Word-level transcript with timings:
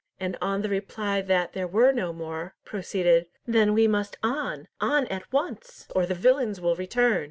and 0.19 0.35
on 0.41 0.63
the 0.63 0.67
reply 0.69 1.21
that 1.21 1.53
there 1.53 1.67
were 1.67 1.91
no 1.91 2.11
more, 2.11 2.55
proceeded, 2.65 3.27
"Then 3.45 3.71
we 3.75 3.87
must 3.87 4.17
on, 4.23 4.67
on 4.79 5.05
at 5.09 5.31
once, 5.31 5.87
or 5.95 6.07
the 6.07 6.15
villains 6.15 6.59
will 6.59 6.75
return! 6.75 7.19